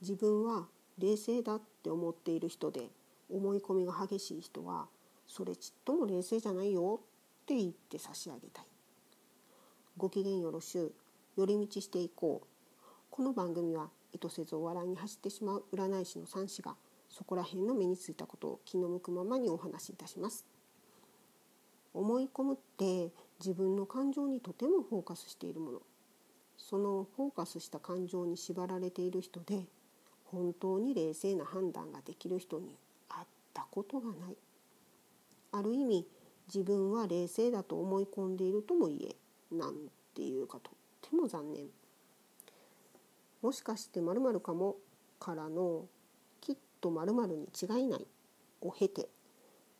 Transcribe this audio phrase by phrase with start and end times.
[0.00, 0.66] 自分は
[0.98, 2.88] 冷静だって思っている人で
[3.30, 4.86] 思い込みが激しい人は
[5.26, 7.00] それちっとも冷静じゃないよ
[7.42, 8.64] って言って差し上げたい。
[9.96, 10.92] ご機嫌よろしゅう
[11.36, 12.46] 寄り道していこう。
[13.10, 16.74] この番組は意図せずお笑いに走ってしまう占い師の三子が
[17.08, 20.46] そこら辺の目についたことを気の向くままにお話しいたします。
[21.92, 25.82] 思い込むって自分の感情にとてもフォーカスしているもの。
[26.56, 29.66] そのフォーカスした感情に縛られている人で
[30.30, 32.76] 本当に冷静な判断ができる人に
[33.08, 34.36] 会ったことがない。
[35.52, 36.06] ある意味
[36.52, 39.16] 自分は冷静だと思い込んでいるとも言え
[39.54, 39.74] なん
[40.14, 40.70] ていうかと。
[40.70, 40.74] っ
[41.10, 41.66] ても残念。
[43.42, 44.76] もしかして〇〇かも
[45.18, 45.86] からの
[46.40, 48.06] きっと〇〇に違いない。
[48.62, 49.08] を経て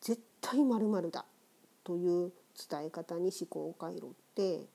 [0.00, 1.26] 絶対〇〇だ
[1.84, 2.32] という
[2.70, 4.66] 伝え方に思考回路って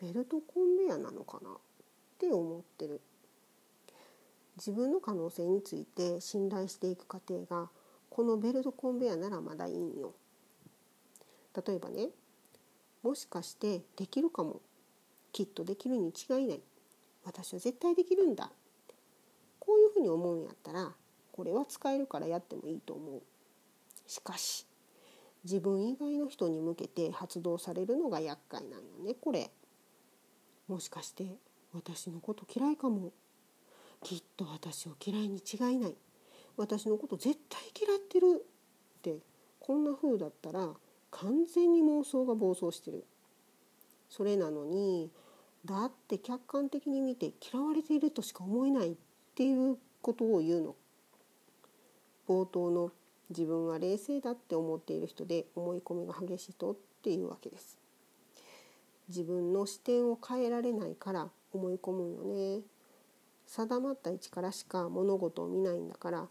[0.00, 1.54] ベルトコンベヤなのかなっ
[2.18, 3.00] て思ってる。
[4.56, 7.68] 自分の可能性について信頼していく過程が
[8.10, 10.12] このベルトコンベヤならまだいいんよ。
[11.66, 12.08] 例えばね
[13.02, 14.60] もしかしてできるかも。
[15.32, 16.60] きっとできるに違いない。
[17.24, 18.50] 私は絶対できるんだ。
[19.58, 20.92] こういうふうに思うんやったら
[21.32, 23.22] これは使えるからやってもいいと思う。
[24.06, 24.66] しかし
[25.42, 29.50] 自分以外の人に向けて発動されるのが厄介なんよねこれ。
[30.68, 31.26] もしかして
[31.72, 33.12] 私のこと嫌いかも。
[34.04, 35.94] きっと私を嫌いに違いない。
[36.56, 38.44] 私のこと絶対嫌ってる
[38.98, 39.18] って。
[39.58, 40.68] こんな風だったら
[41.10, 43.04] 完全に妄想が暴走してる。
[44.10, 45.10] それなのに
[45.64, 48.96] だって客観的に見て嫌われているとしか思えないっ
[49.34, 50.76] ていうことを言うの。
[52.28, 52.92] 冒頭の
[53.30, 57.78] 自分は冷静だって思っている人で思い込みが激しい人っていうわけです。
[59.08, 62.60] 自分の視点を変えられないから思い込むよね。
[63.46, 66.28] 定まった位置からしか物事を見ないんだから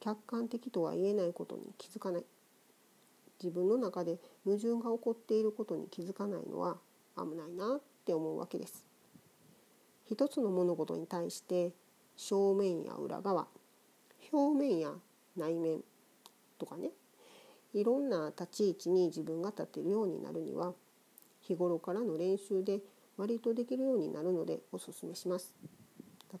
[0.00, 2.24] 客観的とは言えないことに気づかない
[3.42, 6.76] 自分の中で矛盾が起こっていることに気づかないのは
[7.16, 8.86] 危ないなって思うわけです
[10.08, 11.72] 一つの物事に対して
[12.16, 13.46] 正面や裏側
[14.32, 14.92] 表面や
[15.36, 15.80] 内面
[16.58, 16.90] とかね
[17.74, 20.72] いろんな立ち位置に自分が立てるようになるには
[21.42, 22.80] 日頃からの練習で
[23.16, 25.54] 割とできるようになるのでおすすめします。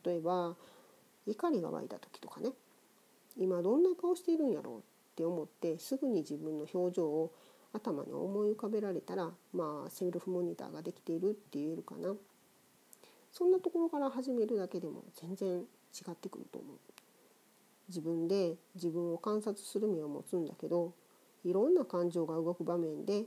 [0.04, 0.56] 例えば
[1.26, 2.50] 怒りが湧いた時とかね。
[3.38, 4.80] 今どんな顔しているんやろうっ
[5.14, 7.32] て思ってすぐに自分の表情を
[7.72, 12.14] 頭に思い浮かべられたらまあセルフモニターができているって言えるかな。
[13.32, 15.64] そんなところから始めるだけでも全然違
[16.10, 16.76] ってくると思う。
[17.88, 20.92] 自分で自分を観察する目を持つんだけど
[21.44, 23.24] いろんな感情が動く場面で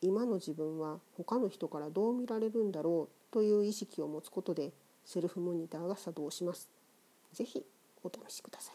[0.00, 4.72] 今の自分は他の人からどう見られるんだろうという意識を持つことで
[5.04, 6.68] セルフモニターが作動します。
[7.32, 7.64] ぜひ
[8.04, 8.74] お試しください。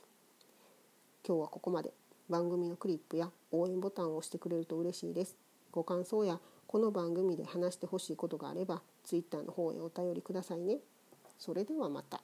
[1.26, 1.94] 今日はここまで。
[2.30, 5.36] 番組のクリップや応援ボタンを押してくれると嬉しいです。
[5.72, 10.80] ご感想やこの番組で話してほしいことがあれば Twitter の方へお便りくださいね。
[11.38, 12.22] それではまた。